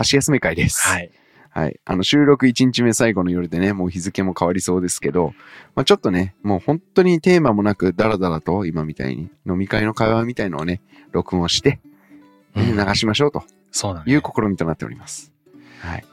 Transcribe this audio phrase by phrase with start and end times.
[0.00, 0.88] 箸休め会です。
[0.88, 1.10] はい。
[1.50, 1.78] はい。
[1.84, 5.34] あの、収録1日目最後の夜でね、もう日付も変わりそうですけど、
[5.74, 10.80] まあちょっとね、もう本当にテーマもなく、ダラダラと今みたいに飲み会の会話みたいのをね、
[11.12, 11.80] 録音して、
[12.54, 14.12] ねうん流しましょうとそうだね。
[14.12, 15.32] いう試みとなっております。
[15.80, 16.04] はい。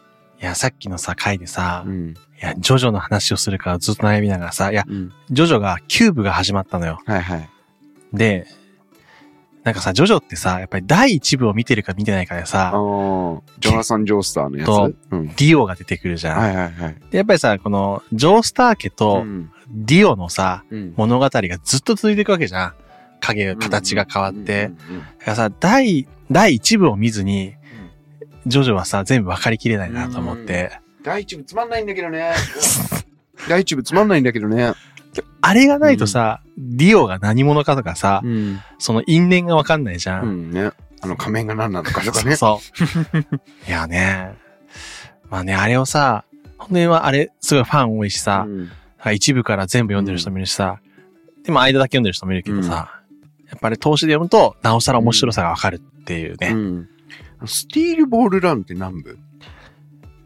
[0.42, 2.14] いや、さっきのさ、回でさ、いうん。
[2.40, 5.14] や、ジョジョの話をするからずっと悩みながらさ、いや、うん。
[5.32, 7.00] ジョジョがキューブが始まったのよ。
[7.06, 7.50] はいはい。
[8.14, 8.48] で、
[9.68, 15.28] なんかさ、ジョジョってさ、やっぱり第一部を見てるか見てないかであさ、ジョナサン・ジョースターのやとつうん。
[15.28, 16.40] ディオが出てくるじゃん。
[16.40, 16.96] はいはいはい。
[17.12, 19.52] で、やっぱりさ、この、ジョースター家とん。
[19.70, 22.74] ディオのさ、うん物語がずっと続いていくわけじゃん。
[23.20, 24.72] 影、形が変わって。
[25.20, 27.56] だからさ、第、第一部を見ずに、
[28.46, 30.80] ジョジョはさ、全部分かりきれないなと思って。
[31.04, 32.32] 第一部つまんないんだけどね。
[33.50, 34.72] 第一部つまんないんだけどね。
[35.42, 38.60] あれがないとさ、ディオが何者かとかさ、うん。
[38.80, 40.22] その因縁が分かんないじゃ。
[40.22, 40.72] うんんね。
[41.02, 42.36] あの仮面が何なのかとかね。
[42.38, 42.60] そ
[43.14, 43.18] う。
[43.68, 44.34] いやね。
[45.30, 46.26] まあね、あれをさ、
[46.58, 48.70] 本当にあれ、すごいファン多いしさ、うん
[49.14, 50.82] 一部から全部読んでる人もいるしさ、
[51.44, 53.00] でも間だけ読んでる人もいるけどさ、
[53.48, 56.50] やっぱり投資で読むと、なおさら面白さがわかるっていうね。
[56.50, 56.90] うん。
[57.46, 59.18] スティールボールランって何部？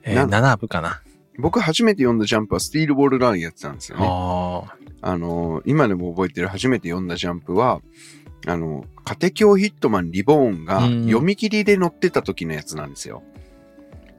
[0.03, 1.01] えー、な7部かな。
[1.41, 4.05] 僕初めて読んだジャンプはスティールボールランやってたんですよね。
[4.07, 4.63] あ
[5.01, 7.81] あのー、今でも覚えてる初めて読んだジャンプは、
[8.47, 13.23] あの、カテキョヒットマンリボーンがうん読み切りで載ってた時のやつなんですよ。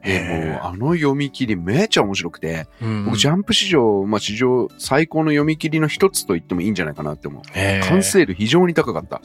[0.03, 7.43] で、へーもうあの読み切りめっちゃ面白くて、ーうん僕ジャンプ史上、まあ史上最高の読み切りの一つと言ってもいいんじゃないかなって思う。
[7.87, 9.21] 完成度非常に高かった。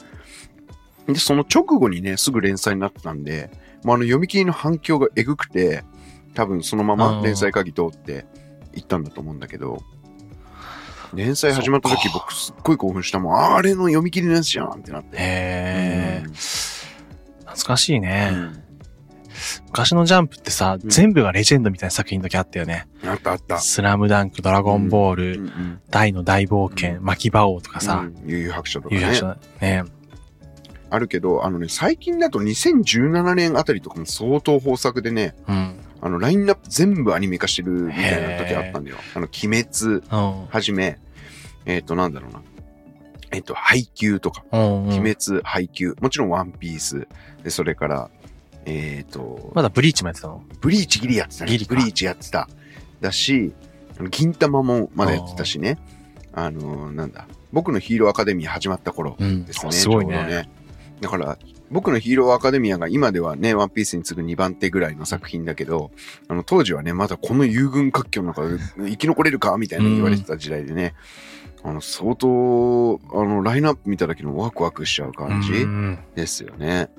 [1.07, 3.51] で、その直後にね、すぐ連載になってたんで、
[3.83, 5.83] もうあの読み切りの反響がえぐくて、
[6.33, 8.25] 多分そのまま連載鍵通って
[8.73, 9.81] 行ったんだと思うんだけど、
[11.13, 13.35] 連載始まった時僕すっごい興奮したもん。
[13.35, 15.17] ああれの読み切りのやつじゃんってなって。
[15.17, 16.89] へうんー
[17.41, 18.63] 懐かしいね、うん
[19.67, 22.87] 昔のジャンプってさ、うん全部がレジェンドみたいな作品の時あったよね。
[23.05, 23.57] あったあった。
[23.59, 29.01] スラムダンク、ドラゴンボール、うんうん大の大冒険、う巻き場王とかさう、ん悠々白書とかね。
[29.01, 29.83] いう話ね。
[30.89, 35.78] あるけど、あのね、最近だと2017年あたりとかも相当豊作でね、うん。
[36.01, 38.97] あの、ラインナップ全部アニメ化してるみたいな時あったんだよ。
[39.15, 40.45] あの、鬼滅うん。
[40.47, 40.97] はじめ、
[41.65, 42.41] えっ、と、なんだろうな。
[43.31, 44.87] えっ、と、配給とか、うん、うん。
[44.87, 47.07] 鬼滅、配給、もちろんワンピース、
[47.43, 48.09] で、それから、
[48.65, 50.43] えっ、と、まだブリーチもやってたの？
[50.61, 51.51] ブリーチギリやってたね。
[51.51, 52.49] ギリかブリーチやってた。
[53.01, 53.53] だし、
[53.97, 55.77] あの銀玉もまだやってたしね。
[56.33, 57.27] あの、なんだ。
[57.51, 59.71] 僕のヒーローアカデミア始まった頃うんですね。
[59.71, 60.49] すごいちょうどね。
[61.01, 61.37] だから、
[61.71, 65.91] 僕のヒーローアカデミアが今ではね、ワンピースに次ぐ2番手ぐらいの作品だけど、
[66.27, 70.95] あの、当時はね、まだこの遊軍割拠の中で生き残れるかみたいな言われてた時代でね、
[71.63, 76.89] あの、相当、あの、ラインナップ見ただけのワクワクしちゃう感じうんですよね。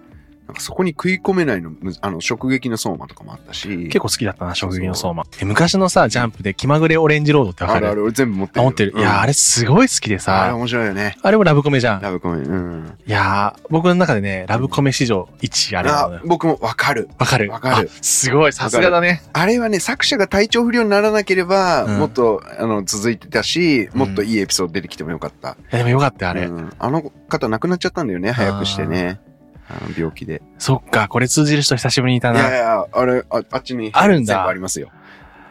[0.51, 3.69] なんかそこに食い込めないの、むあの、直撃の相馬とかもあったし。
[3.85, 5.23] 結構好きだったな、食撃の相馬。
[5.39, 7.87] で昔のさ、ジャンプで気まぐれオレンジロードってわかる？
[7.87, 8.93] あるある、俺全部持ってる持ってる。
[8.97, 11.17] いやー、あれ、れすごい好きであれさ、面白いよね。
[11.23, 12.01] あれもラブコメじゃん。
[12.01, 12.39] ラブコメ。
[12.39, 12.99] うん。
[13.07, 15.91] いやー、僕の中でね、ラブコメ史上1位あれ。
[15.91, 17.09] あ僕もわかる。
[17.17, 19.23] わかるわかるあすごい、さすがだね。
[19.33, 25.57] あれはね、作者が体調不良にならなければ、うんもっと、あの、続いてたし、もっといいエピソード出てきてもよかった。
[25.71, 26.47] でもよかったよ、あれ。
[26.47, 29.21] うんあの方亡くなっちゃったんだよね、早くしてね。
[29.71, 30.43] あの病気で。
[30.59, 32.57] そっか、これ通じる人久しぶりにいたいやいな。
[32.57, 33.91] や、あれ、ああっちに。
[33.93, 34.91] あるんだ全部ありますよ。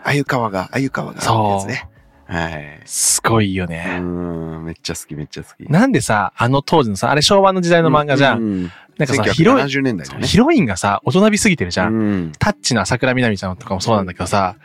[0.04, 1.22] あゆ川が、あゆ川が。
[1.22, 1.90] そうってやつね。
[2.28, 2.82] はい。
[2.86, 4.00] すごいようね。
[4.00, 5.68] ん、めっちゃ好き、めっちゃ好き。
[5.70, 8.40] なんでさ、あの当時のさ、あれ昭和の時代の漫画じゃん。
[8.40, 8.72] うん。
[8.98, 10.28] なんかさ、ヒロイン、1970年代だね。
[10.28, 11.94] ヒロインがさ、大人びすぎてるじゃん。
[11.94, 12.32] うん。
[12.38, 14.58] タッチな桜みなみちゃんとかもそうなんだけどさ、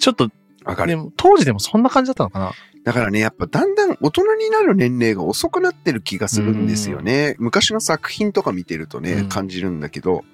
[0.00, 0.30] ちょっと、
[0.64, 0.90] わかる。
[0.90, 2.52] でも当時でもそんな感じだったのかな
[2.84, 7.36] だからね、やっぱだんだん大人になる年齢が遅くなってる気がするんですよね。
[7.38, 10.24] 昔の作品とか見てるとね、うん感じるんだけど、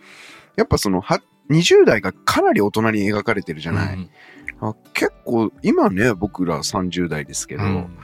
[0.56, 3.94] やっぱその、は、20代がかなり大人に描かれてるじゃない。
[3.94, 4.10] うん
[4.60, 7.98] あ結構、今ね、僕ら30代ですけど、うん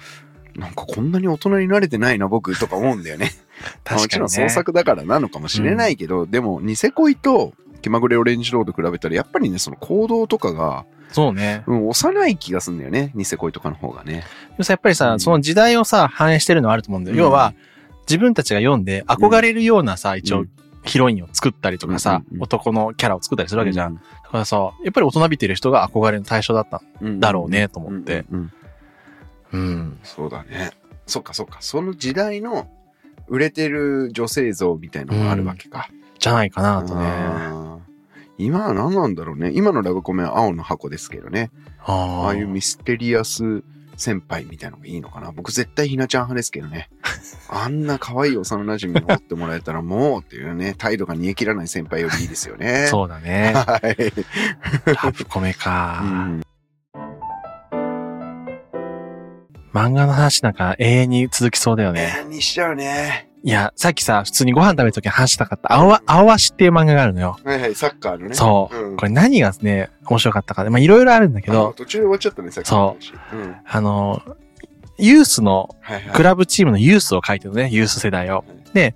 [0.56, 3.32] なんかこんなに大人になれてないな、僕とか思うんだよね。
[3.84, 4.50] まあもちろん確かにね。
[4.50, 7.54] 創作だからなのかもしれないけど、でも、ニセ恋と
[7.84, 11.64] 気まぐれオレンジロード比べたら、やっぱりね、その行動とかが、そうね。
[11.66, 13.12] うん、幼い気がするんだよね。
[13.14, 14.12] ニセ恋とかの方がね。
[14.12, 17.14] でもさ、やっぱりさ、うんその時代をさ、反映してるのはあると思うんだよ。
[17.14, 17.52] うん要は、
[18.08, 20.48] 自分たちが読んで憧れるようなさ、一応うん、
[20.82, 23.96] ヒロインを作ったりとかさ、うんうんうん男のキャラを作ったりするわけじゃん。
[23.96, 27.16] だからさ、やっぱり大人びてる人が憧れの対象だったうん。
[27.16, 28.24] んだろうね、と思って。
[28.32, 28.52] うんうん
[29.52, 29.98] うん。
[30.02, 30.70] そうだね。
[31.06, 31.58] そっかそっか。
[31.60, 32.66] その時代の
[33.28, 35.90] 売れてる女性像みたいなのがあるわけか。
[36.18, 37.63] じゃないかな、とね。
[38.38, 39.52] 今は何なんだろうね。
[39.54, 41.50] 今のラブコメは青の箱ですけどね。
[41.84, 43.62] あああいうミステリアス
[43.96, 45.30] 先輩みたいなのがいいのかな。
[45.32, 46.88] 僕絶対ひなちゃん派ですけどね。
[47.48, 52.86] あんな可愛い幼馴染に持ってもらえたらもうっていうね、態度が煮え切らない先輩よりいいですよね。
[52.88, 53.52] そうだね。
[53.54, 54.12] はい。
[55.04, 56.00] ラブコメか。
[56.02, 56.40] うん
[59.72, 62.14] 漫画の話なんか永遠に続きそうだよね。
[62.20, 63.28] えーにしちゃうね。
[63.46, 67.36] いや、さっきさ、普通にご飯食べるときに話したかった、青わ、青足っていう漫画があるのよ。
[67.44, 68.34] はいはい、サッカーのね。
[68.34, 68.76] そう。
[68.76, 73.12] うんこれ何がね、面白かったかで、まあいろいろあるんだけど、途中で終わっちゃったね、さっきの話。
[73.34, 73.56] うん。
[73.66, 74.22] あの、
[74.96, 75.76] ユースの。
[76.14, 78.46] クラブチームのユースを書いてるのね、ユース世代を。
[78.72, 78.94] で、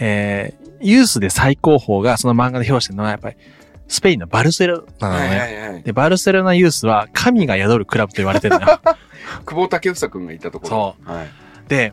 [0.00, 3.36] えー、ユースで最高峰がその漫画で表してるのはやっぱり、
[3.86, 5.38] スペインのバルセロナなのはいね。
[5.38, 5.82] はいはい。
[5.84, 8.80] で、バルセロナユースは神が宿るクラブと言われてるのよ。
[9.46, 10.96] 久保建英くんがいたところ。。
[11.06, 11.28] そうはい。
[11.68, 11.92] で、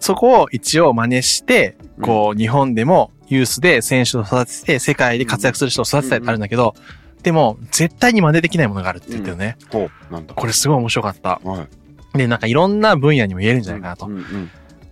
[0.00, 6.74] そこを一応真似して、こう、日本でもユースで選手を育てて、世界で活躍する人を育てたいってあるんだけど、
[7.22, 9.56] でも、絶対に真似できないものがあるって言ってるね。
[9.72, 10.34] ほう、なんだ。
[10.34, 11.40] これすごい面白かった。
[11.42, 11.66] は
[12.14, 12.18] い。
[12.18, 14.10] で、なんかいろんな分野にも言えるんじゃないかなとう。
[14.10, 14.50] んうん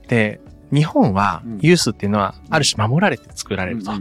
[0.08, 0.40] で、
[0.72, 3.92] 日本はうんユースっていうのは、ある種守られて作られると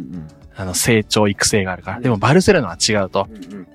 [0.55, 1.99] あの、成長育成があるから。
[2.01, 3.27] でも、バルセロナは違うと。
[3.29, 3.67] うん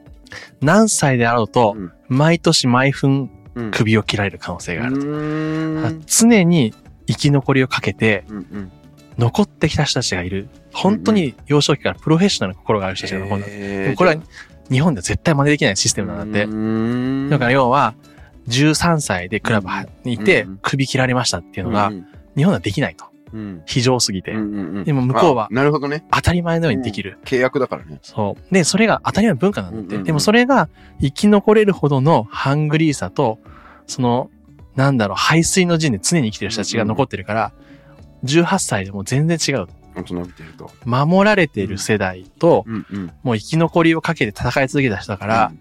[0.61, 3.71] 何歳であろうとうん、毎年毎分うん。
[3.71, 6.03] 首を切られる可能性があると。
[6.07, 6.75] 常に
[7.09, 8.73] 生き残りをかけて、うんうん。
[9.19, 10.49] 残ってきた人たちがいる。
[10.73, 13.49] 本当に幼少期からプロフェッショナルな心がある人たちが残るんだ。
[13.49, 14.23] でもこれは
[14.71, 17.95] 日本では絶対真似できないシステムなんだってだから要は、
[18.49, 19.69] 13歳でクラブ
[20.05, 22.07] にいてうん首切られましたっていうのがう、ん
[22.37, 23.07] 日本ではできないと。
[23.33, 24.35] うん非常すぎてう。
[24.37, 26.05] んうんうんでも向こうはあなるほどね。
[26.13, 27.19] 当たり前のようにできる。
[27.25, 27.99] 契約だからね。
[28.03, 28.55] そう。
[28.55, 29.87] で、それが当たり前の文化なんだって。
[29.87, 30.69] うんうんうんでもそれが
[31.01, 33.39] 生き残れるほどのハングリーさと、
[33.87, 34.31] その、
[34.77, 37.53] なんだろう、排水の陣で常に生きてる人たちが残ってるから、
[38.25, 39.67] 18歳でも全然違う。
[39.95, 40.71] 大人見てると。
[40.85, 42.65] 守られている世代と。
[43.23, 45.53] もう生き残りをかけて戦い続けた人だから、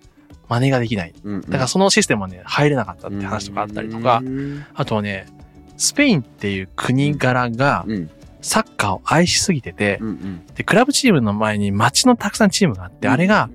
[0.47, 1.13] 真似ができない。
[1.23, 5.27] だからそのシステムはね、入れなかったって話とかあったりとかう、んあとはね、
[5.77, 8.09] スペインっていう国柄がうん
[8.41, 9.99] サッカーを愛しすぎてて。
[10.55, 13.49] で、クラブチームの前に街のたくさんチームがあって、あれが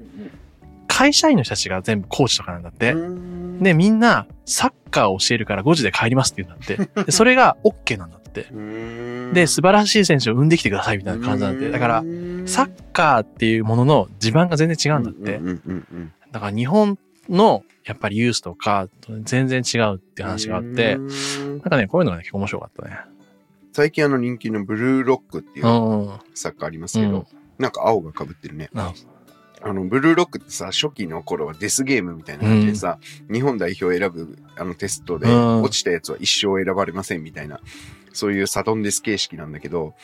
[0.86, 2.92] 会社員の人たちが全部コーチとかなんだって。
[2.92, 7.04] うん、で、みんなサッカーを教えるから5時で帰りますって言うんだって。
[7.06, 8.48] で、それが OK なんだって。
[8.50, 11.70] うんで、素晴らしい選手を生んできてくださいみたいな感じなんだって。
[11.70, 12.02] だから、
[12.46, 15.40] サッカーっていうものの地盤が全然違うんだってう。
[15.42, 16.98] んうんうんだから日本
[17.28, 22.98] のやっぱりユースとかと全然違うって話があって、うんなんかね、こういうのがね結構面白かったね。
[23.72, 25.68] 最近あの人気のブルーロックっていうう
[26.14, 26.18] ん。
[26.34, 27.26] サッカーありますけど、
[27.58, 28.70] なんか青が被ってるね。
[29.62, 32.98] ああの、ブルーロックってさ、初期の頃はデスゲームみたいな感じでさ、
[33.30, 37.60] 日本代表を選ぶあのテストで、うん落ちたやつは一生選ばれませんみたいな、
[38.12, 39.94] そういうサドンデス形式なんだけど、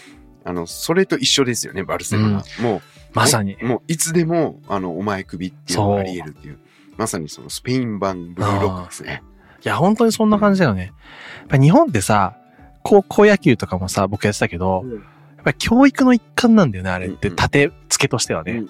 [0.44, 2.44] あの、それと一緒ですよね、バルセロナ。
[2.60, 2.82] もう、
[3.12, 3.56] まさに。
[3.62, 6.58] もういつでも、あの、お前首っていうのがあり得るっていう。
[6.96, 9.22] まさにそのスペイン版ブルーロックですね。
[9.64, 10.93] いや、本当にそんな感じだよね。
[11.40, 12.37] やっぱ日本ってさ、
[12.82, 15.04] 高校野球とかもさ、僕やってたけど、うん
[15.49, 17.29] ぱり教育の一環なんだよね、あれって。
[17.29, 18.62] うんうん立て付けとしてはね。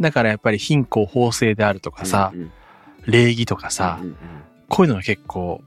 [0.00, 2.32] だからやっぱり貧困法制であるとかさ、
[3.06, 4.16] 礼儀とかさ、うん
[4.68, 5.62] こういうのが結構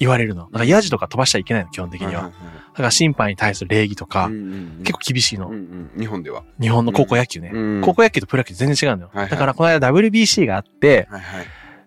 [0.00, 0.46] 言われるの。
[0.46, 2.22] だからヤジとか飛ばしちゃいけないの、基本的には。
[2.22, 2.30] だ
[2.76, 4.28] から審判に対する礼儀とか、
[4.82, 5.52] 結構厳しいの。
[5.96, 6.42] 日本では。
[6.60, 7.52] 日本の高校野球ね。
[7.54, 9.10] うん高校野球とプロ野球全然違うんだよ。
[9.14, 11.08] だからこの間 WBC があって。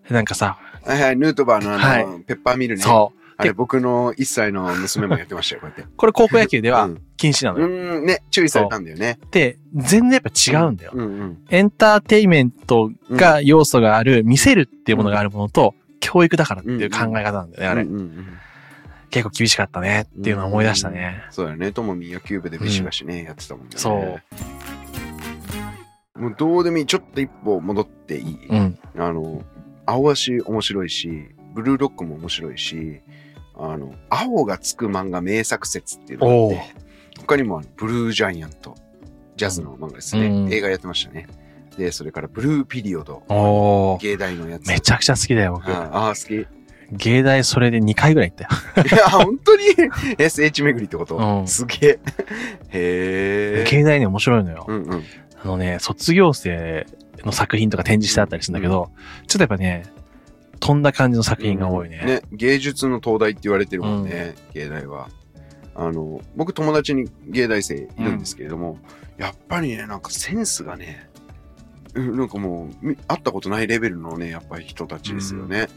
[0.08, 2.82] なんかさ、はいはい、ヌートバーのあの、はペッパーミルね。
[2.82, 3.25] そう。
[3.38, 5.92] あれ僕の1歳の娘もやってましたよ、こうやって。
[5.96, 7.66] これ高校野球ではうん禁止なのよ。
[7.66, 9.18] うん、ね、注意されたんだよね。
[9.30, 10.92] で、全然やっぱ違うんだよ。
[10.94, 11.38] うんうん。
[11.48, 17.82] エンターテイメントが要素がある、見せるっていうものがあるものと、教育だからっていう考え方なんだよね、あれ。
[17.82, 18.26] うんうんうん
[19.08, 21.22] 結構厳しかったねっていうのを思い出したね。
[21.30, 21.72] そうだよね。
[21.72, 23.72] ともみ野球部でビシバシね、やってたもんね。
[23.76, 24.18] そ
[26.16, 26.20] う。
[26.20, 26.86] もうどうでもいい。
[26.86, 28.46] ちょっと一歩戻っていい。
[28.48, 28.78] うん。
[28.98, 29.42] あの、
[29.86, 33.00] 青足面白いし、ブルーロックも面白いし、
[33.58, 36.74] あの、青がつく漫画名作説っていうのがあって、
[37.20, 38.74] 他にもあのブルージャイアント、
[39.36, 40.26] ジャズの漫画ですね。
[40.26, 41.26] うん映画やってましたね。
[41.76, 43.98] で、それからブルーピリオド。
[44.00, 44.66] 芸大のやつ。
[44.66, 45.70] めちゃくちゃ好きだよ、僕。
[45.70, 46.42] ああー、好き。
[46.42, 46.46] い
[46.92, 48.86] 芸大それで2回ぐらい行ったよ。
[48.96, 49.64] や、本当に
[50.18, 51.90] ?SH 巡りってこと、うんすげえ。
[51.90, 51.98] へ
[52.70, 53.64] え。
[53.68, 54.64] 芸大ね、面白いのよ。
[54.68, 55.04] うんうん。
[55.42, 56.86] あのね、卒業生
[57.24, 58.90] の作品とか展示してあったりするんだけど、
[59.26, 59.84] ちょっとやっぱね、
[60.60, 62.04] 飛んだ感じの作品が多いね。
[62.04, 65.08] ね、芸術の東大って言われてるもんね、芸大は。
[65.74, 68.78] あの、僕友達に芸大生いるんですけれども、
[69.18, 71.08] やっぱりね、なんかセンスがね、
[71.94, 75.68] うんなんかもう、み会ったことないレベルのね、やっぱり人たちですよね。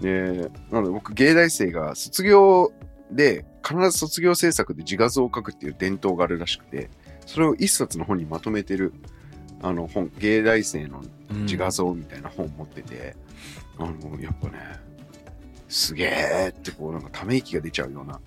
[0.00, 2.72] で、なので僕芸大生が卒業
[3.10, 6.90] で、必ず卒業制作で自画像を描くっていう伝統があるらしくて、
[7.26, 8.92] それを一冊の本にまとめてる、
[9.62, 13.16] あの本、芸大生のうん自画像みたいな本持ってて、
[13.78, 14.58] あの、やっぱね、
[15.68, 18.20] すげえってこうなんかため息が出ちゃうような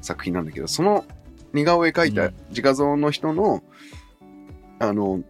[0.00, 1.04] 作品なんだけど、その
[1.52, 3.62] 似顔絵描いた自画像の人の、
[4.78, 5.22] あの、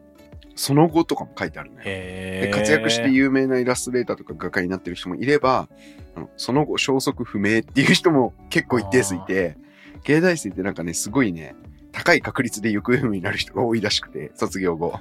[0.55, 1.83] その後とかも書いてあるね。
[1.85, 5.69] で活躍して有名なイラストレーターとか画家になってる人もいれば、
[6.15, 9.57] あのその後消息不明っていう人も結構一定数いて、
[10.05, 11.55] 芸大生ってなんかね、すごいね、
[11.97, 15.01] 高い確率で行方不明になる人が多いらしくて、卒業後。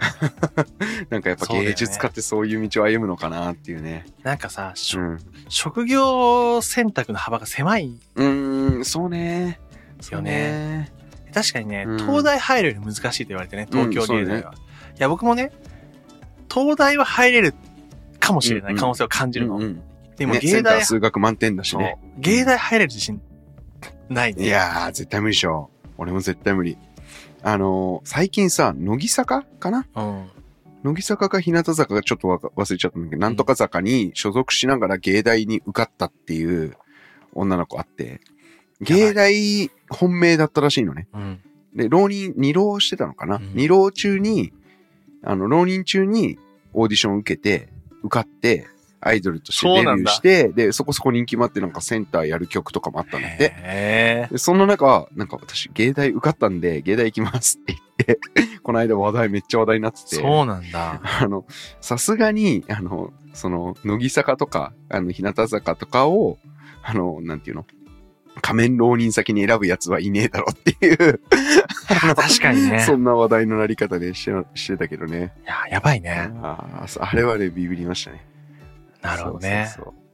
[1.10, 4.06] なんかやっぱ芸術家ってそういう道を歩むのかなっていうね。
[4.22, 5.18] なんかさ、うん。
[5.50, 9.60] 職業選択の幅が狭いうーん、そうね。
[10.10, 10.90] よね。
[11.34, 14.50] 確かにね、うん東大入るより難しいと言われてね、東京芸大は。
[14.50, 14.62] うんそう
[14.98, 15.52] いや、僕もね、
[16.50, 17.54] 東大は入れる
[18.18, 19.56] かもしれないうん可能性を感じるの。
[19.56, 19.82] うんうん
[20.16, 21.98] でも芸大、ンター数学満点だしね。
[22.16, 23.20] 芸大入れる自信
[24.08, 24.44] ないね。
[24.44, 25.70] いやー、絶対無理でしょ。
[25.98, 26.78] 俺も絶対無理。
[27.42, 29.86] あのー最近さ、乃木坂かな？
[29.94, 30.30] うん。
[30.82, 36.76] 乃木坂か日向坂がちょっと忘れちゃったんだけど、なんとか坂に所属しながら芸大に受かったっていう
[37.32, 38.20] 女の子あって、
[38.80, 41.08] 芸大本命だったらしいのね。
[41.12, 41.40] うん。
[41.74, 44.52] で、浪人、二浪してたのかな、うん二浪中に、
[45.22, 46.38] あの、浪人中に
[46.72, 47.68] オーディションを受けて、
[48.02, 48.66] 受かって、
[49.06, 60.16] アイドルとしてデビューして、で、そこそこ人気もあって、なんかセンターやる曲とかもあったんだっで、そんな中、なんか私、芸大受かったんで、芸大行きますって言って、 この間話題、めっちゃ話題になってーて。
[60.16, 61.00] そうなんだ。
[61.02, 61.44] あの、
[61.80, 66.38] さすがに、あの、その、乃木坂とか、あの、日向坂とかを、
[66.82, 67.66] あの、なんていうの
[68.42, 71.20] 仮面浪人先に選ぶやつはいねえだろっていう、
[72.14, 72.80] 確かにね。
[72.84, 75.32] そんな話題のなり方でしてしてたけどね。
[75.44, 76.30] いや、やばいね。
[76.42, 78.24] あーあれはね、ビビりましたね。
[79.06, 79.72] なるほどね。
[79.74, 80.06] そうそうそう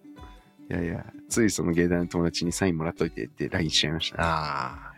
[0.72, 4.22] いやいや、ついその芸大の友達にサインもらっといてって LINE しちゃいましたね。
[4.24, 4.92] あ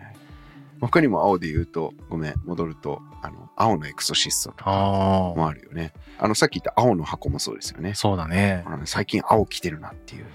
[0.80, 4.64] 他にも青で言うと、ごめん、戻ると、あの、青のエクソシストとあ。
[4.64, 5.34] かああ。
[5.34, 5.92] もあるよね。
[6.18, 7.94] あの、さっき言った青の箱もそうですよね。
[7.94, 8.62] そうだね。
[8.66, 10.26] あの最近青着てるなっていう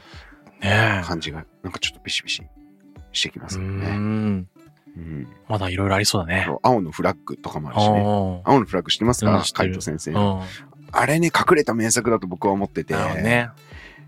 [0.61, 2.43] ね感じが、なんかちょっとビシビシ
[3.11, 3.95] してきますよね。
[3.95, 4.47] ん。
[4.97, 5.27] うん。
[5.47, 6.47] まだいろいろありそうだね。
[6.63, 8.01] 青のフラッグとかもあるしね。
[8.01, 10.15] お青のフラッグ知ってますかうん知ってるカイト先生う。
[10.91, 10.97] ん。
[10.97, 12.93] あれね、隠れた名作だと僕は思ってて。
[12.93, 13.49] ね。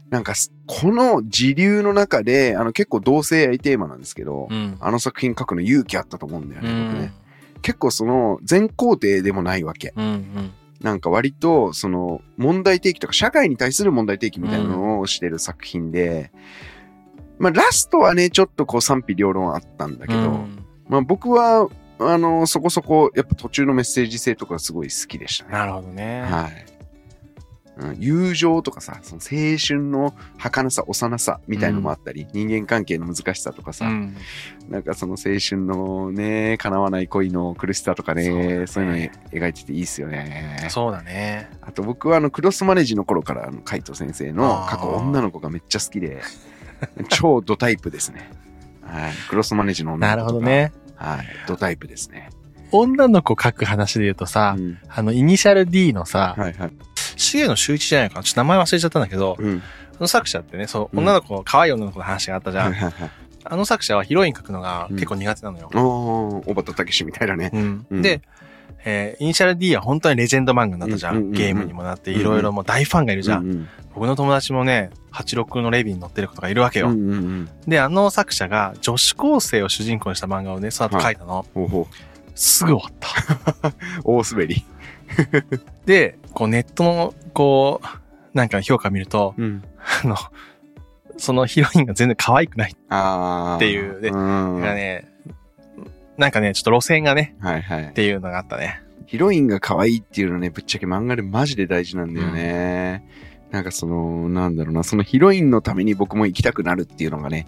[0.09, 4.77] なんかす、この時流の中で、あの結構同性愛テーマなんですけど、うん。
[4.79, 7.13] あの作品書くの勇気あったと思うんだようね、僕ねん。。
[7.61, 9.93] 結構その、全肯定でもないわけ。
[9.95, 10.51] うんうん。
[10.81, 16.31] なんか割と、その、問題提起とか、社会に対する問題提起みたいなのをしてる作品で、
[17.37, 21.69] まあ、ラストはね、ちょっとこう賛否両論あったんだけど、うんまあ僕は、
[21.99, 25.51] あの、そこそこ、やっぱ途中のメッセージ性とかすごい好きでしたね。
[25.53, 26.21] なるほどね。
[26.23, 26.65] はい。
[27.77, 34.15] うん友情とかさ、その青春の儚さ、幼さみたいのもあったり、人間関係の難しさとかさ、うん。
[34.69, 40.67] なんかその青春のね、叶わない恋の苦しさとかね、そううそだねいうの描いてていいっすよね。
[40.69, 41.49] そうだね。
[41.61, 46.21] あと僕はあのクロスマネージの頃からあのカイト先生の過去女の子がめっちゃ好きで、
[47.09, 48.29] 超ドタイプですね。
[48.83, 49.11] はい。
[49.29, 50.45] クロスマネージの女なの子とか。
[50.45, 50.45] るほど。
[50.45, 50.73] ね。
[50.95, 51.27] はい。
[51.47, 52.29] ドタイプですね。
[52.71, 56.71] 女の子書く話で言うとさう、んあの、イニシャル D のさ、はいはい。
[57.21, 58.23] 重野修一じゃないかな。
[58.23, 59.61] ちょっと名前忘れちゃったんだけど、うん。
[59.93, 62.75] その作者ってね、そう、女の子、可愛い女の子の話があったじゃん。
[63.43, 65.69] あの作者はヒロイン書くのが結構苦手なのよ。
[65.73, 67.51] おー、小畑武史みたいなね。
[67.53, 68.21] うんうんで、
[68.83, 71.31] えーイニシャル D は本当にレジェンド漫画になったじゃん。
[71.31, 73.43] ゲームにもなって、いろいろもう大ファンがいるじゃん。
[73.43, 76.87] うんうん僕の友達もね、86のレビーに乗ってる子とかいるわけよ。
[76.87, 77.49] うんうんうん。
[77.67, 81.45] で、あの作者が女子高生を主人公にした漫画をね、その後書いたの。
[81.53, 81.87] ほうほ
[82.33, 82.93] すぐ終わっ
[83.61, 83.73] た。
[84.05, 84.63] 大滑り。
[85.85, 89.63] で、こうネットの、こう、なんか評価見ると、うん。
[90.03, 90.15] あの、
[91.17, 92.71] そのヒロインが全然可愛くない。
[92.71, 94.61] っていうねうん。
[94.61, 95.07] がね、
[96.17, 97.91] なんかね、ちょっと路線がね、はいはいっ。
[97.93, 98.81] ていうのがあったね。
[99.05, 103.05] ヒロインが可愛いっていうのね、ぶっちゃけ漫画でマジで大事なんだよね。
[103.51, 107.45] なんかその、なんだろうな、そのヒロインのために僕も行きたくなるっていうのがね、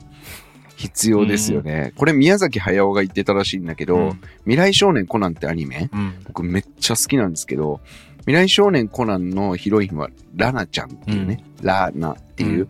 [0.76, 1.94] 必要ですよね。
[1.96, 6.14] これ宮崎駿が言ってたらしいんだけど、うん未来少年コナンってアニメうん。
[6.26, 7.80] 僕めっちゃ好きなんですけど、
[8.22, 12.68] 未来少年コナンのヒロインはラナちゃんっていうね、ラナっていう、うん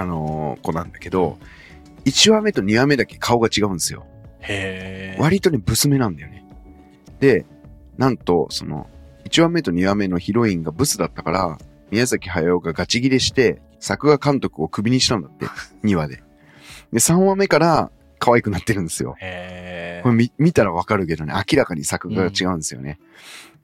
[0.00, 1.38] あのー子なんだけど、
[2.04, 4.06] 1話目と2話目だけ顔が違うんですよ。
[4.40, 5.22] へー。
[5.22, 6.44] 割とね、ブス目なんだよね。
[7.20, 7.46] で、
[7.96, 8.88] なんと、その、
[9.28, 11.58] 1話目と2話目のヒロインがブスだったから、
[11.90, 15.46] 宮崎駿がガチギレして、作画監督をクビにしたんだって、
[15.84, 16.22] 2話で。
[16.96, 19.16] で、3話目から可愛くなってるんですよ。
[19.20, 22.98] へこれ見見たらわかるけどね、明らかに作画が違うんですよね。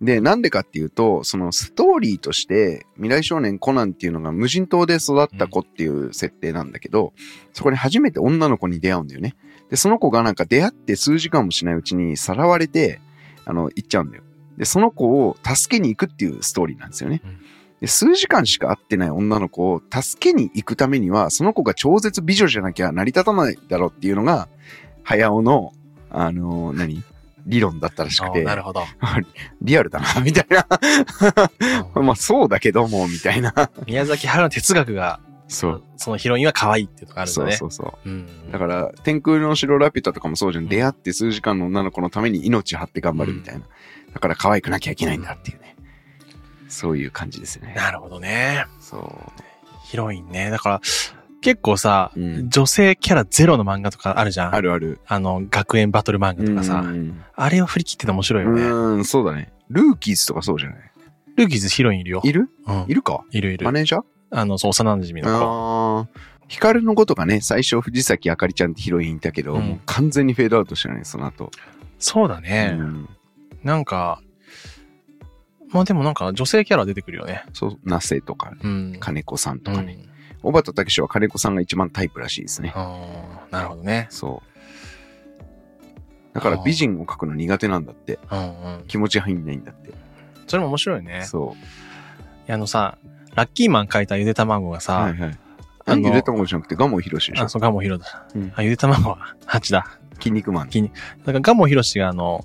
[0.02, 7.14] で、なんでかっていうと、そのストーリーとして、未来少年コナンっていうのが無人島で育った子っていう設定なんだけど、
[7.54, 9.34] そこに初めて女の子に出会うんだよね。
[9.70, 13.00] で、その子がなんか出会って数時間もしないうちにさらわれて、
[13.46, 14.24] あの、行っちゃうんだよ。
[14.58, 17.22] で、その子を助けに行くっていうストーリーなんですよね。
[17.82, 24.48] で数時間しか会ってない女の子を助けに行くためには、その子が超絶美女じゃなきゃ成り立たないだろうっていうのが、
[25.02, 25.72] 早尾の、
[26.08, 27.02] あのー何？
[27.44, 28.84] 理論だったらしくてあな、るほど。
[29.62, 30.64] リアルだな、みたいな。
[32.00, 33.52] まあそうだけども、みたいな。
[33.84, 35.82] 宮崎駿の哲学が、そう。
[35.96, 37.52] そのヒロインは可愛いっていうのがあるんだそうね。
[37.56, 38.08] そうそう。
[38.08, 38.52] うん。
[38.52, 40.68] だから、天空の城ラピュタとかもそうじゃん。
[40.68, 43.62] 出会って数時間の女の子のために命張って頑張るみたいな。
[44.14, 45.74] だから可愛くなきゃいけないんだっていうね。
[46.72, 47.74] そういう感じですね。
[47.76, 48.66] なるほどね。
[48.80, 49.14] そ
[49.84, 50.50] ヒロインね。
[50.50, 50.80] だから、
[51.40, 54.50] 結構さ、うん女性キャラゼロの漫画とかあるじゃう。
[54.52, 54.54] ん。
[54.54, 55.00] あるある。
[55.06, 56.80] あの、学園バトル漫画とかさ。
[56.80, 58.62] うんあれを振り切ってて面白いよね。
[58.62, 59.52] うん、うんそうだね。
[59.68, 60.78] ルーキーズとかそうじゃない？
[61.36, 62.20] ルーキーズヒロインいるよ。
[62.24, 62.48] いる？
[62.66, 63.24] うんいるか？
[63.30, 63.72] いるいるマ。
[63.72, 64.02] ネージャー？
[64.30, 65.44] あの、そう、幼馴染の子。
[65.44, 66.20] ああ。
[66.48, 71.50] ヒカルのことがね、最初藤崎あかりちゃんってヒロインいたけど、うん完全にフェードアウトしたね、その後。
[71.98, 72.76] そうだね。
[72.78, 73.08] うん
[73.64, 74.20] なんか、
[75.72, 77.44] まあでもなんか女性キャラ出てくるよね。
[77.52, 78.96] そう、ナセとか、うん。
[79.00, 79.98] 金子さんとかね。
[80.06, 80.12] うん
[80.44, 82.72] 小畑武史は金子さんが一番タイプらしいですね。
[82.74, 84.08] あーなるほどね。
[84.10, 86.34] そう。
[86.34, 88.18] だから美人を描くの苦手なんだって。
[88.28, 88.42] うんう
[88.78, 88.84] ん。
[88.88, 89.92] 気持ち入んないんだって。
[90.48, 91.22] それも面白いね。
[91.22, 91.62] そい
[92.48, 92.98] やあのさ、
[93.36, 94.80] ラッキーマン書いたゆで卵がう。
[94.80, 95.38] さ、はいはい。
[95.86, 97.44] あゆで卵じゃなくてガモヒロシでしょ？
[97.44, 97.48] あ、。
[97.48, 98.26] そう、ガモヒロだ。
[98.34, 99.86] うんあ、ゆで卵は、ハチだ。
[100.14, 100.70] 筋肉マン。
[100.70, 100.80] だ
[101.26, 102.44] からガモヒロシがあの、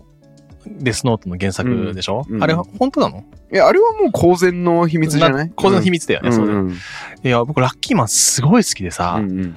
[0.79, 3.23] デスノートの原作でしょ、うんうんあれ、本当なの？
[3.51, 5.49] いや、あれはもう公然の秘密じゃない？
[5.55, 6.77] 公然の秘密だよね、そうだようんうんい
[7.23, 9.55] や、僕ラッキーマンすごい好きでさ、うんうん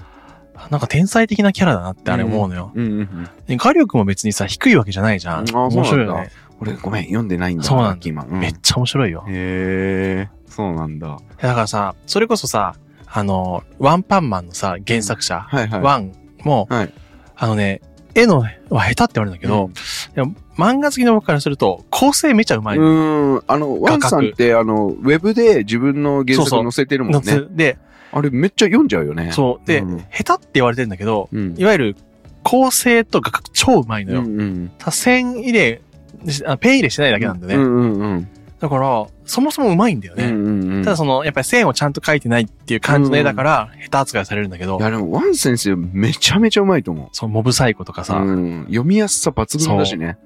[0.71, 2.71] なんか天才的なキャラだなってあれ思うのよ。
[2.75, 3.29] うんうんうん。
[3.47, 5.47] で画力も別にさ、低いわけじゃないじゃん。
[5.47, 6.31] 面白いよね。
[6.61, 7.65] 俺、ごめん、読んでないんだ。
[7.65, 8.27] そうなんだラッキーマン。
[8.27, 9.25] うんめっちゃ面白いよ。
[9.27, 11.19] へえ、そうなんだ。
[11.41, 12.75] だからさ、それこそさ、
[13.07, 15.81] あの、ワンパンマンのさ、原作者、はいはい。
[15.81, 16.13] ワン
[16.45, 16.93] も、はい
[17.37, 17.81] あのね、
[18.15, 19.71] 絵のは下手って言われるんだけど、
[20.15, 22.85] でも漫画好きの僕からすると、構成めちゃうまいの。
[22.85, 23.45] うーん。
[23.47, 27.41] あの、ワンさんって、あの、ウェブで自分の原作そうそう載せてるもんね。
[27.51, 27.79] で、
[28.13, 29.31] あれめっちゃ読んじゃうよね。
[29.33, 29.67] そう。
[29.67, 31.55] で、うん下手って言われてるんだけど、うん。
[31.57, 31.97] いわゆる
[32.43, 34.21] 構成と画角超うまいのよ。
[34.21, 34.71] うんうん。
[34.91, 35.81] 線入れ、
[36.47, 37.65] あペン入れしてないだけなんだよね。
[37.65, 38.29] うんうんうん。
[38.61, 40.25] だから、そもそもうまいんだよね。
[40.25, 40.85] うんうんうん。
[40.85, 47.09] ただその、やっぱり線をちゃんと描いてないっていう感じの絵だから、下手扱いされるんだけどい、やでも、ワン先生めちゃめちゃうまいと思う。
[47.13, 48.65] そのモブサイコとかさ、うん。
[48.67, 50.19] 読みやすさ抜群だしね。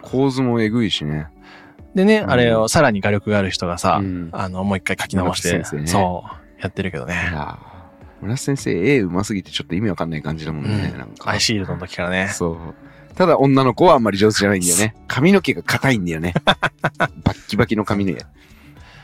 [0.00, 1.28] 構図もえぐいしね。
[1.94, 6.24] でね、うんあれをさらに画力がある人がさ、うんあの、もう一回書き直して、ねそ
[6.58, 7.32] う、やってるけどいね。
[8.20, 10.90] 村瀬先生、絵うますぎてちょっと意味わかんない感じだもんね。
[10.92, 11.30] うんなんか。
[11.30, 12.28] アイシールドの時からね。
[12.32, 12.56] そう。
[13.16, 14.94] ただ女の子はあんまり上手じゃないんだよね。
[15.08, 16.34] 髪の毛が硬いんだよね。
[16.44, 18.20] バッキバキの髪の毛。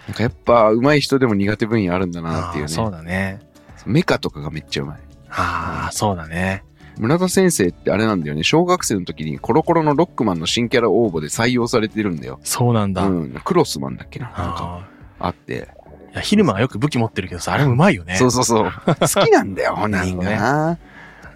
[0.09, 2.97] なんかやっぱ上手い人でも苦手分野あるんだなっていうあーそうね。
[2.99, 3.41] だね。
[3.87, 4.97] メカとかがめっちゃうまい。
[5.31, 6.63] ああ、そうだね。
[6.99, 8.43] 村田先生ってあれなんだよね。
[8.45, 12.39] 小学生の時にコロコロのロックマンの新キャラ応募で採用されてるんだよ。
[12.45, 13.03] そうなんだ。
[13.07, 13.41] うん。
[13.45, 14.27] クロスマンだっけな。
[14.27, 14.87] なんか
[15.19, 15.69] ああって。
[16.11, 18.17] ーいや、ヒルマンがよく武器持ってるけどさ、あれもうまいよね。
[18.17, 18.71] そうそうそう。
[18.87, 20.79] 好きなんだよ、本人がな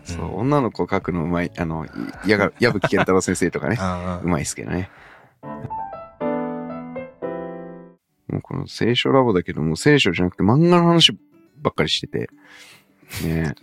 [0.07, 1.51] そう、女の子描くのうまい。
[1.59, 1.87] あの、
[2.27, 3.77] やが、矢吹健太郎先生とかね。
[3.81, 4.89] うんうんうまいですけどね。
[8.29, 11.13] もうこの聖書ラボだけども、聖書じゃなくて漫画の話
[11.63, 12.31] ばっかりしてて。
[13.25, 13.55] ね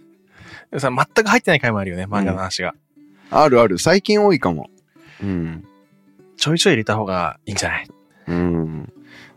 [0.71, 2.73] で さ、全く入ってない回もあるよね、漫画の話が。
[3.29, 3.77] あるある。
[3.77, 4.69] 最近多いかも。
[5.21, 5.65] うん。
[6.38, 7.88] ちょいちょい入れた方がいいんじゃない？
[8.27, 8.82] うん。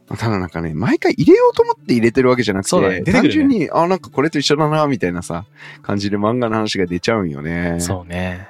[0.08, 5.46] ただなんかね、毎回入れようと思って入れてるわけじゃなくて、ねね単純に、あ、なんかこれと一緒だな、みたいなさ、
[5.82, 7.76] 感じで漫画の話が出ちゃうんよね。
[7.80, 8.48] そうね。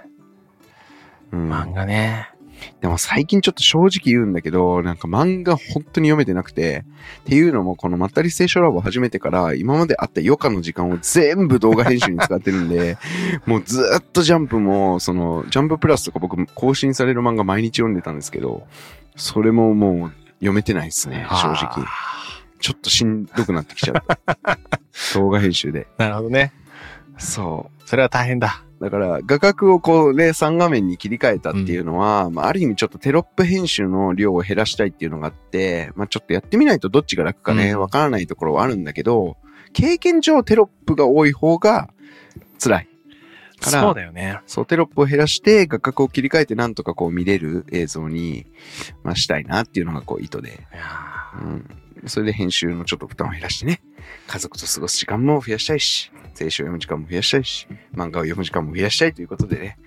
[1.32, 1.50] うん。
[1.50, 2.30] 漫画ね。
[2.80, 6.84] でも最近ちょっと正直言うんだけど、なんか漫画本当に読めてなくて、
[7.20, 12.98] っていうのもこのまったり聖書ラボ始めてから、今まであった余暇の時間を全部動画編集に使ってるんで、
[13.46, 18.66] もうずーっとジャンプも、その、ジャンププラスとか僕更新される漫画毎日読んでたんですけど、
[19.16, 21.84] それももう読めてないですね、正直。
[21.84, 22.16] あ
[22.58, 24.02] ちょっとしんどくなってきちゃっ
[24.42, 24.58] た。
[25.14, 25.86] 動画編集で。
[25.98, 26.52] ーなるほどね。
[27.18, 27.88] そう。
[27.88, 28.62] それは大変だ。
[28.80, 39.36] だから、画角をこうね、3画面に切り替えたっていうのは、まあ、ある意味ちょっとテロップ編集の量を減らしたいっていうのがあって、まあ、ちょっとやってみないとどっちが楽かね、うんわからないところはあるんだけど、
[39.72, 41.88] 経験上テロップが多い方が
[42.58, 42.88] 辛い。
[43.60, 44.40] からそうだよね。
[44.46, 48.46] そう、テロップを減らして、画角を切り替えてなんとかこう見れる映像に、
[49.02, 50.66] まあ、したいなっていうのがこう意図で。
[51.40, 51.64] うん。
[52.06, 53.80] それで編集のちょっと負担を減らしてね、
[54.26, 59.78] 家族と過ごす時間も増やしたいし、聖書を読む時間も増やしたいし、漫画を読む時間も増やしたいということでね、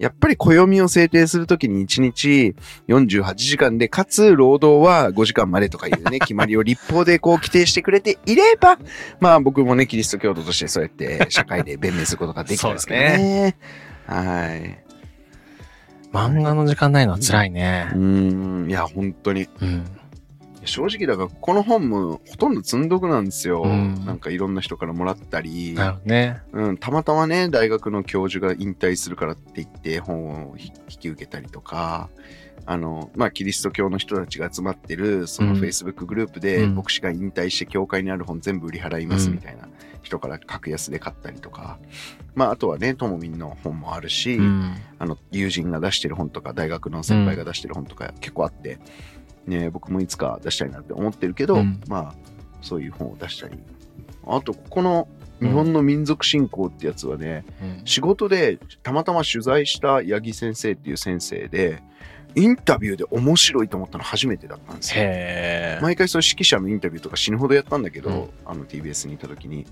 [0.00, 2.56] やっぱり暦を制定するときに1日
[2.88, 8.78] 48時間で、かつ労働は5時間までとかいうね、 決まりを立法でこう規定してくれていれば、
[9.20, 13.56] まあ僕もね、キリスト教徒としてそうやって社会で弁明することができたんですけどね。
[14.08, 14.18] はい。
[14.58, 14.90] ー
[16.12, 17.96] 漫画の時間ないのは辛いねう。
[17.96, 17.98] ー
[18.66, 19.48] ん、いや、本当に。
[19.60, 19.84] うん。
[20.64, 23.62] 正直だから、この本もほとんど積んどくなんですよ。
[23.62, 26.42] うんなんかいろんな人からもらったり、ね。
[26.52, 32.08] うん、たまたまね、大学の教授が引退するからって言って本を引き受けたりとか、
[32.66, 39.68] あの、まあ、キリスト教の人たちが集まってる、そのうん Facebook グループで、うん牧師が引退して教会にある本全部売り払いますうんみたいな
[40.02, 41.78] 人から格安で買ったりとか、
[42.34, 44.74] まあ、あとはね、ともみんの本もあるし、うん。
[44.98, 48.78] あの、友人が出してる本とか、大学の先輩が出してる本とか結構あって、
[49.46, 52.14] ね、僕もいつか出したいなって思ってるけど、うんまあ、
[52.62, 53.58] そういう本を出したり。
[54.26, 55.08] あと、ここの
[55.40, 61.82] 日本の民族信仰ってやつはね、うん仕事でたまたま取材した八木先生っていう先生で、
[62.34, 65.04] インタビューで面白いと思ったの初めてだったんですよ。
[65.82, 69.66] 毎回そういう指揮者のインタビューとか死ぬほどやったんだけど、うんあの TBS にいた時に、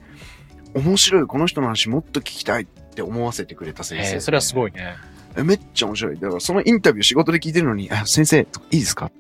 [0.74, 4.14] 面白い、この人の話もっと聞きたいって思わせてくれた先生で。
[4.14, 4.96] へーそれはすごいね。
[5.36, 6.18] えめっちゃ面白い。
[6.18, 9.10] だからそのインタビュー仕事で聞いてるのに、あ先生、いいですか？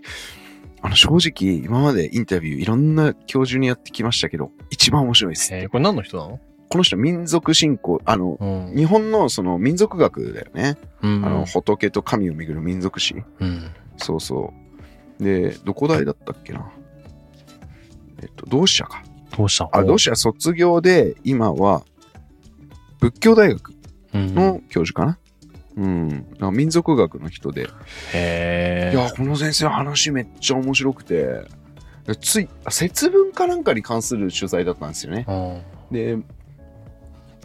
[0.80, 5.62] あの、正直、今までインタビューいろんな教授にやってきましたけど、一番面白いですって。
[5.62, 6.40] へーこれ何の人なの？
[6.68, 10.76] この人民族信仰、あの、うん日本のその民族学だよね。
[11.02, 13.14] うんあの、仏と神をめぐる民族史。
[13.40, 13.70] うん。
[13.96, 14.52] そうそ
[15.20, 15.24] う。
[15.24, 16.70] で、どこ大だったっけな？
[18.20, 19.02] えっと、同志社か。
[19.36, 21.84] どうしたあ、同志社卒業で、今は、
[23.00, 23.72] 仏教大学
[24.14, 25.18] うんの教授かな？
[25.78, 26.26] うん。
[26.52, 27.68] 民族学の人で。
[28.12, 31.44] へーいや、この先生の話めっちゃ面白くて、
[32.20, 35.24] つい、あ節分かなんかに関する取材だったんですよね。
[35.28, 36.18] うんで、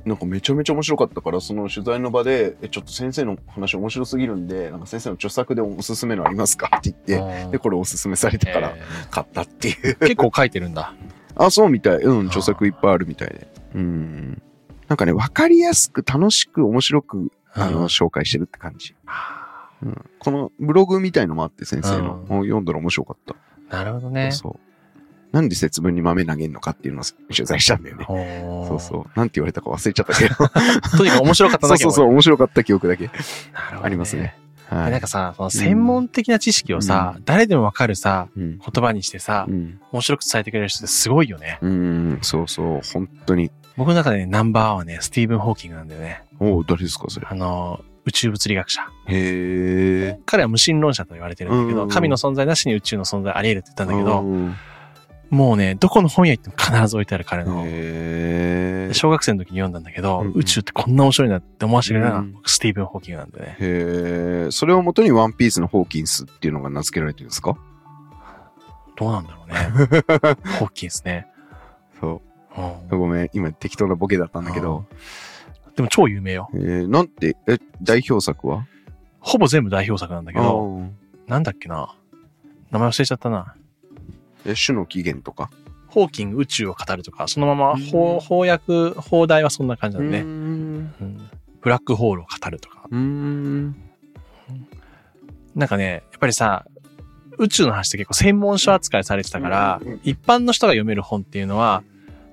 [0.05, 9.75] なんかめちゃめちゃ面白かったから、その取材の場で、え、ちょっと先生の話面白すぎるんで、なんか先生の著作でおすすめのありますかって言って、うんで、これおすすめされたからへ買ったっていう。
[9.75, 10.93] ー結構書いてるんだ。
[11.35, 11.97] あ、そうみたい。
[11.99, 13.47] うん、著作いっぱいあるみたいで。
[13.75, 14.41] うん。
[14.89, 18.95] なんかね、わかりやすく、楽しく、面白く、あの、うん紹介してるって感じ。
[19.83, 20.05] うん。
[20.19, 22.25] このブログみたいのもあって、先生の。
[22.29, 23.35] うん読んだら面白かった。
[23.75, 24.31] なるほどね。
[24.31, 24.73] そう。
[25.33, 28.05] なんで節分に豆投げんのかっていうのを取材したんだよね。
[28.05, 29.19] そそうそう。
[29.19, 30.35] なんて言われたか忘れちゃったけど。
[30.45, 30.49] う。
[30.97, 33.07] とにかく面白かっただけそうそうそう、面白かった記憶だけ。
[33.07, 33.19] なる
[33.71, 34.35] ほどありますね。
[34.69, 38.59] はなんかさ、その専門的な知識をさ、誰でもわかるさ、うん。
[38.59, 39.79] 言葉にしてさう、ん。
[39.91, 41.57] 面白く伝えてくれる人ってすごいよね。
[41.61, 43.51] うん、そうそう、本当に。
[43.75, 46.21] 僕の中でね、ナンバーワンはね、スティーブン・ホーキングなんだよね。
[46.43, 47.27] おう誰ですか、それ？
[47.29, 48.81] あの、宇宙物理学者。
[49.07, 50.19] へえ。
[50.25, 54.55] 彼は無神論者と言われてるんだけど、うん神の存在なしに宇宙の存在あり得るって言ったんだけど、うん
[55.29, 57.63] もうね、どこの本屋行っても必ず置いてある彼の。
[57.65, 58.93] へえ。
[58.93, 63.51] 小学生の時に読んだんだけど、うんうん宇宙ってこんな面白いなって思わせてくれるのが、うんスティーブン・ホーキングなんだよね。
[63.53, 63.57] へ
[64.47, 64.51] え。
[64.51, 67.57] それをもとにワンピースのホーキンスっていうのが名付けられてるんですか？
[68.95, 69.55] どうなんだろうね。
[70.59, 71.25] ホーキンスね。
[71.99, 72.21] そ
[72.57, 72.95] うう。
[72.95, 74.85] んごめん、今適当なボケだったんだけど。
[75.75, 76.49] でも超有名よ。
[76.53, 78.65] えー、なんて、え、代表作は？
[79.19, 80.81] ほぼ全部代表作なんだけど、ど、
[81.27, 81.95] なんだっけな。
[82.71, 83.55] 名前忘れちゃったな。
[84.45, 85.49] え、種の起源とか？
[85.87, 90.23] ホーキング宇宙を語るとか、そのままうん翻翻訳、放題はそんな感じなんだね。
[90.23, 90.25] ん。
[90.25, 91.29] うん
[91.61, 92.83] ブラックホールを語るとか。
[92.91, 93.75] うーん。
[95.55, 96.65] なんかね、やっぱりさ、
[97.37, 101.83] 宇宙の話って結構専門書扱いされてたから、一般の人が読める本っていうのは、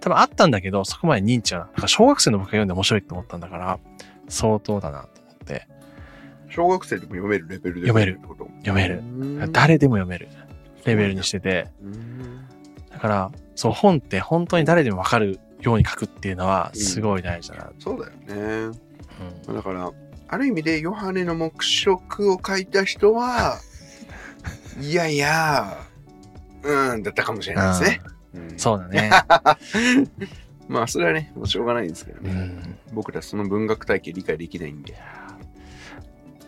[0.00, 1.64] 多分あったんだけど、そこまで認知はな。
[1.66, 3.78] だから小学生の僕が読んで面白いって思ったんだから、
[4.28, 5.68] 相当だなと思って。
[6.48, 8.18] 小学生でも読めるレベルで読める
[8.64, 10.28] 読めるうん誰でも読める
[10.84, 11.68] レベルにしてて。
[11.82, 12.46] うん
[12.90, 17.70] だから、そう、本って本当に誰でもわかるように書くっていうのは、すごい大事だな。
[17.78, 18.78] そうだよね。
[19.46, 19.90] うんだから、
[20.28, 23.58] ある意味でヨハネの黙示録を書いた人は、
[24.80, 25.78] いやいや、
[26.62, 28.00] うん、だったかもしれないですね。
[28.04, 28.19] うん
[28.56, 29.10] そうだね。
[30.68, 32.30] まあ、それはね、もうしょうがないんですけどね。
[32.30, 32.78] うん。
[32.92, 34.94] 僕らその文学体系理解できないんで。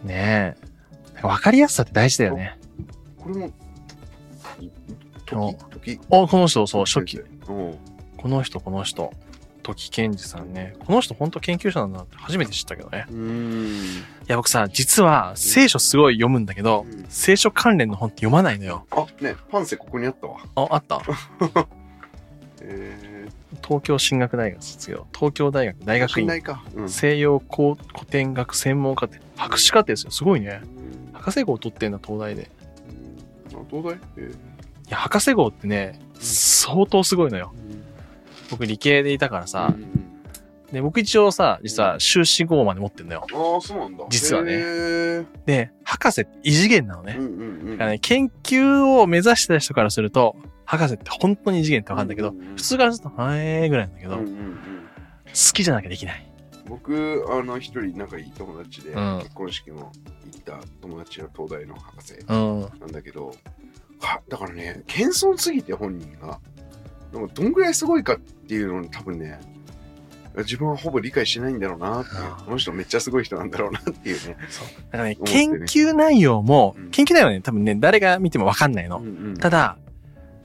[0.04, 0.56] ね
[1.22, 1.26] え。
[1.26, 2.58] わかりやすさって大事だよね。
[3.18, 3.50] これも、
[5.32, 6.00] お時、時。
[6.08, 7.18] お、この人、そう、初期。
[7.18, 7.78] うん。
[8.16, 9.12] この人、この人。
[9.62, 10.74] 時健二さんね。
[10.86, 13.06] この人、本当研究者なんだなって初めて知ったけどね。
[13.08, 13.74] うーん。
[13.76, 18.86] いや、僕さ、実は、聖書すごい読むんだけど、うん聖書関連の本って読まないのよ。
[18.90, 20.38] あ、ね、パンセここにあったわ。
[20.56, 21.00] あ、あった？
[22.62, 23.28] え
[23.62, 25.06] 東京進学大学卒業。
[25.14, 26.28] 東京大学大ー、学院。
[26.76, 26.88] うん。
[26.88, 30.10] 西洋古古典学専門家って、博士課程ですよ。
[30.10, 30.60] すごいね。
[30.62, 32.50] うん博士号取ってんだ、東大で。
[33.54, 33.98] あ、東大？
[34.16, 37.54] えーいや、博士号ってね、相当すごいのよ。
[38.52, 40.12] 僕理系でいたからさう、ん
[40.72, 43.26] で、僕一応さ、実は修士号まで持ってんのよ。
[43.32, 44.04] ああ、そうなんだ。
[44.08, 47.16] 実はねで、博士って異次元なのね。
[47.18, 47.70] うんうんうん。
[47.72, 50.34] だからね、研究を目指してた人からすると、
[50.64, 54.62] 博士って本当に異次元ってわかるんだけど、普通からすると、はえーぐらいなんだけど、好うんうんうん
[55.54, 56.32] きじゃなきゃできない。
[56.66, 59.92] 僕、あの、一人仲いい友達で、うん結婚式も
[60.32, 62.60] 行った友達の東大の博士うん。
[62.80, 63.34] なんだけど、
[64.00, 66.40] はだからね、謙遜すぎて本人が、
[67.12, 69.38] なんかどんぐらいすごいかっていうのに多分ね、
[70.38, 72.10] 自分はほぼ理解してないんだろうなって
[72.44, 74.36] この人めっちゃすごい人なんだろうなっていうね。
[74.90, 75.18] だからね、ね。
[75.24, 76.90] 研究内容も、うん。
[76.90, 78.98] 研究内容はね、多分ね、誰が見てもわかんないの。
[78.98, 79.76] うんうんただ、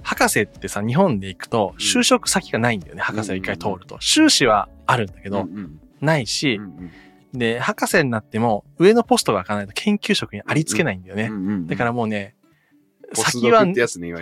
[0.04, 1.82] 博士ってさ、日本で行くと、ん。
[1.82, 3.98] 就職先がないんだよね、博士を一回通ると。
[4.00, 6.92] 修士はあるんだけど、うんうんないしう、ん
[7.34, 11.24] で、博士になっても、上のポストが開かないと研究職にありつけないんだよね。
[11.32, 11.68] うんうんうん。
[11.68, 12.36] だからもうね、
[13.14, 13.74] 先は、ね。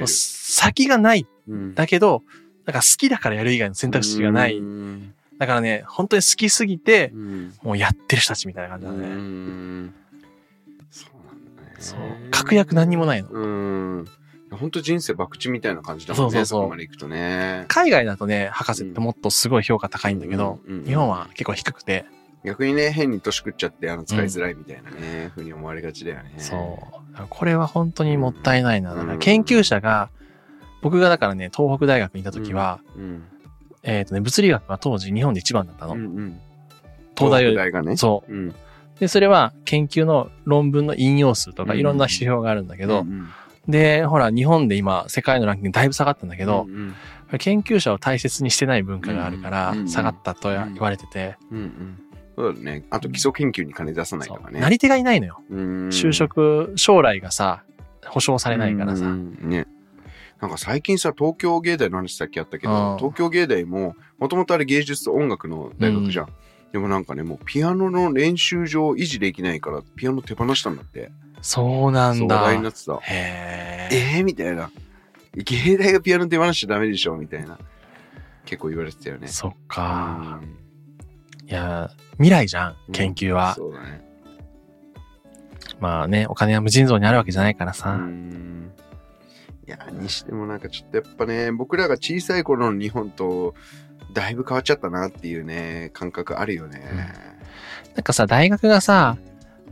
[0.07, 1.27] 先がない。
[1.47, 2.23] うんだけど、
[2.65, 4.57] だから好きだからやる以外の選択肢がない。
[4.57, 9.07] うんだからね、本当に好きすぎてう、んもうやってる人たちみたいな感じだうね。
[9.09, 9.93] ん
[10.89, 11.75] そうなんだね。
[11.79, 11.99] そう。
[12.31, 13.29] 確約何にもないの。
[13.31, 13.39] う
[14.01, 14.07] ん。
[14.51, 16.31] 本当人生博打みたいな感じだもんね。
[16.31, 17.65] そうそうそうこまで行くとね。
[17.67, 22.05] 海外だとね、博士ってもっとすごい評価高いんだけど、うん日本は結構低くて、
[22.45, 26.33] 逆にね、変に年食っちゃって、あの、使いづらいみたいなね、ふうに思われがちだよね。
[26.37, 26.79] そ
[27.17, 27.25] う。
[27.29, 28.93] これは本当にもったいないな。
[28.93, 30.09] うんだから研究者が、
[30.81, 33.23] 僕がだからね、東北大学にいた時は、うん。
[33.83, 35.93] えっ、とね、物理学が当時日本で一番だったの。
[35.93, 36.39] うんうん。
[37.17, 37.55] 東大より。
[37.55, 37.97] 大がね。。
[37.97, 38.47] そううん。
[38.49, 38.53] う。
[38.99, 43.27] で、それは研究の論文の引用数とかうんいろんな指標があるんだけど、うん
[43.67, 46.93] で、ほら、日本で今、世界のランキングだいぶ下がったんだけど、うん
[47.39, 51.97] 研究者を大切にしてない文化があるからうん、下がったと言われてて、うんうん。
[52.35, 52.83] そうだね。
[52.89, 54.59] あと基礎研究に金出さないとかね。
[54.59, 55.41] なり手がいないのよ。
[55.49, 57.63] うん就職、将来がさ、
[58.05, 59.05] 保証されないからさ。
[59.05, 59.67] うんね。
[60.41, 66.29] なんか最近さ、東京芸大の話さっきあったけど、うん東京芸大も、もともとあれ芸術と音楽の大学じゃん。
[66.73, 71.11] でもなんかね、もうピアノの練習場維持できないから、ピアノ手放したんだって。
[71.41, 72.35] そうなんだ。
[72.35, 72.97] 話題になってた。
[72.97, 74.15] へえ。
[74.17, 74.69] えー、みたいな。
[75.35, 77.57] 芸大がピアノ手放しちゃダメでしょみたいな。
[78.45, 79.27] 結構言われてたよね。
[79.27, 80.41] そっか。
[80.41, 80.64] うん
[81.47, 83.55] いや、未来じゃん、研究は。
[83.55, 84.01] そうだね。
[85.79, 87.95] まあね、お金は無尽蔵にあるわけじゃないからうさ。
[87.97, 88.71] ん。
[89.67, 93.53] いや、にしてもなんかちょっとやっぱね、僕らが小さい頃の日本と、
[94.13, 96.81] だいぶ変わっちゃったなっていうね、感覚あるよね。
[97.95, 99.17] なんかさ、大学がさ、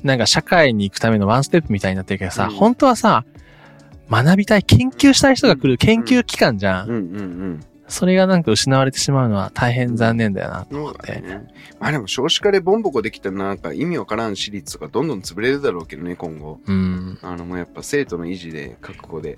[0.04, 3.26] なんか社会に行くためのワンステップみたいになってるけどさ、うん本当はさ、
[4.10, 6.90] 学びたい、研究したい人が来る研究機関じゃん。
[6.90, 7.60] うんうんうん。
[7.88, 11.22] それがなんか失われてしまうのは大変残念だよなとそ思って。
[11.22, 11.48] ね。
[11.80, 16.60] まあでも少子化でボンボコできたらなんか意味わからん私立とかどんどん潰れるだろうけどね、今後。
[16.66, 17.20] うん。
[17.22, 19.38] あのもうやっぱ生徒の維持で確保で、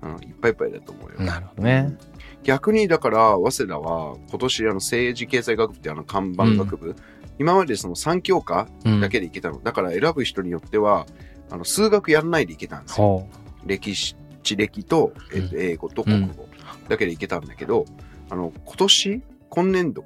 [0.00, 1.20] あのいっぱいいっぱいだと思うよ。
[1.20, 1.96] なるほどね。
[2.42, 6.96] 逆にだから早稲田は今年あの政治経済学部ってあの看板学部、
[7.38, 9.00] 今までその3教科うん。
[9.00, 11.06] だけでいけたの、だから選ぶ人によっては
[11.50, 13.28] あの数学やらないでいけたんですよほ
[13.66, 16.46] 歴史地歴と、えっと、英語と国語
[16.88, 17.84] だけでいけたんだけど、
[18.30, 19.22] あの今年？
[19.50, 20.04] 今年度？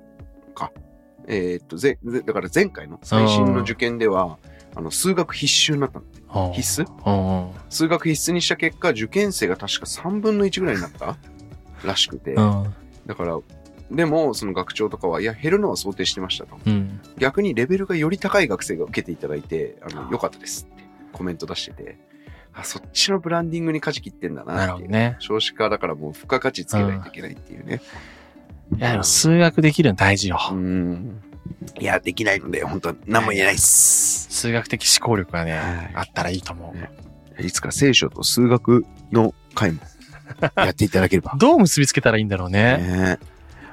[0.55, 0.73] か。
[1.27, 4.39] えーっとぜぜだから前回の最新の受験では
[4.75, 6.53] あの数学必修になったの。
[6.53, 6.87] 必須？
[6.87, 11.17] ほ数学必須にした結果受験生が確か3分の1ぐらいになった？
[11.85, 12.35] らしくて。
[12.35, 13.39] だから、
[13.91, 16.59] でも、その学長とかは、いや、減るのは想定してましたと。
[16.67, 17.01] うん。
[17.17, 21.99] 逆にレベルがより高い学生が受けていただいて、あの、良かったですってコメント出してて、
[22.59, 24.87] あ、そっちのブランディングに舵切ってんだななるっていう。
[24.89, 25.17] ほどね。
[25.21, 27.81] 少子化だからもう付加価値つけないといけないっていうね。
[28.77, 30.39] いや、でも数学できるの大事よ。
[30.51, 31.23] うん。
[31.81, 34.29] いや、できないので、本当何も言えないっす。
[34.31, 36.77] 数学的思考力がね、はいあったらいいと思う。
[36.77, 36.91] ね
[37.41, 39.81] いつか聖書と数学の回も
[40.57, 41.35] やっていただければ。
[41.39, 42.79] どう結びつけたらいいんだろうね。
[42.79, 43.19] ね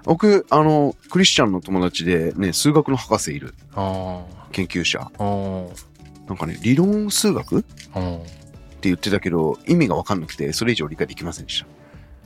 [0.03, 4.21] 僕、あの、クリスチャンの友達でね、数学の博士いるうん。
[4.51, 5.11] 研究者。
[5.19, 5.67] うん。
[6.27, 7.65] なんかね、理論数学
[8.85, 8.95] ってうん。
[8.95, 11.63] 言ってたけど、意味がわかんなくて、それ以上理解できませんでし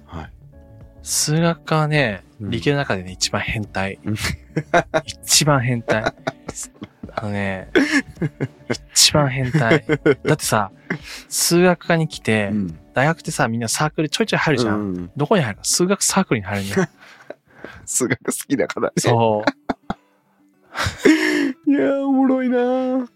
[0.08, 0.18] た。
[0.18, 0.32] はい。
[1.02, 4.16] 数学科はね、うん理系の中でね、一番変態うん。
[5.06, 6.14] 一番変態。
[7.16, 7.70] あのね、
[8.94, 9.84] 一番変態。
[10.24, 10.72] だってさ、
[11.28, 12.80] 数学科に来て、ん。
[12.94, 14.80] 大学ってさ、みんなサークルちょいちょい入るじゃん。
[14.80, 16.88] うんどこに入るか数学サークルに入るんだよ。
[17.86, 18.94] 数学好きだからね。
[18.98, 19.50] そう。
[21.70, 23.08] いやー、おもろいなー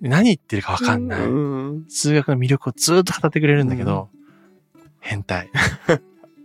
[0.00, 1.20] 何言ってるかわかんない。
[1.26, 4.08] うん数学の魅力をずーっと語ってくれるんだけど、
[5.00, 5.50] 変態。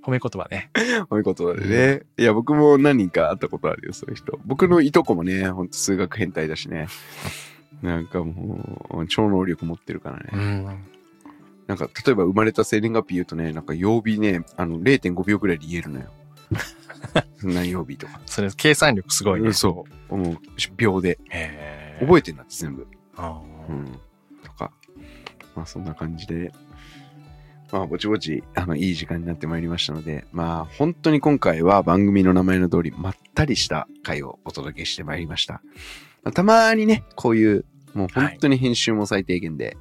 [0.03, 0.69] 褒め言葉ね。
[1.09, 2.01] こういうことでね。
[2.17, 4.37] いや、僕も何人か会ったことあるよ、そういう人。
[4.45, 6.87] 僕のいとこもね、ほんと数学変態だしね。
[7.81, 10.29] なんかもう、超能力持ってるからね。
[10.33, 10.65] うん。
[11.67, 16.07] なんか、例えば生まれた生年月日言うとね、なんか曜日ね、あの、0.5秒ぐらいで言えるのよ。
[17.41, 18.19] 何曜日とか。
[18.25, 19.53] それ、計算力すごいね。
[19.53, 20.17] そう。
[20.17, 20.37] もう、
[20.75, 21.17] 秒で。
[22.01, 22.87] 覚えてんだって、全部。
[23.17, 23.99] あうん。
[24.43, 24.71] とか。
[25.55, 26.51] まあ、そんな感じで。
[27.71, 35.61] まあ、ぼちぼち、あの、いい時間になってまいりましたので、まあ、本当に今回は番組の名前の通り、まったりした回をお届けしてまいりました。
[36.23, 39.75] まあたまにね、こういう、もう本当に編集も最低限で、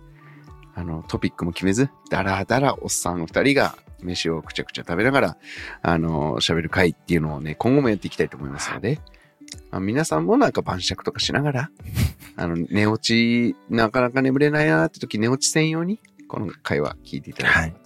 [0.74, 5.36] あの、トピックも決めず、だらだらおっさん二人が飯をくちゃくちゃ食べながら、
[5.82, 9.00] あの、喋る会っていうのをね、今後もやっていきたいと思いますので、
[9.70, 11.70] まあ、皆さんもなんか晩酌とかしながら、
[12.36, 17.80] あの、寝落ち、なかなか眠れないなって時、寝落ち専用に、この会話聞いていただければと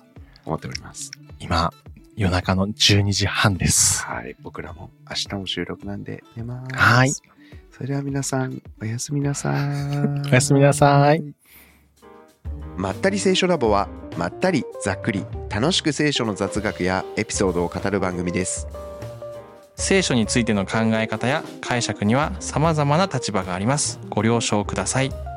[0.47, 1.11] 思っております。
[1.41, 1.73] 今、
[2.17, 4.03] 夜中の12時半です。
[4.05, 4.37] はい。
[4.41, 6.77] 僕らも明日も収録なんで寝ます。
[6.77, 7.11] はい。
[7.71, 10.29] それでは皆さん、おやすみなさい。
[10.31, 11.35] おやすみなさい。
[12.77, 18.67] まったり聖書ラボは、まったり、ざっくり、楽しく聖書の雑学やエピソードを語る番組です。
[19.77, 24.01] 聖書についての考え方や解釈には様々な立場があります。
[24.09, 25.36] ご了承ください。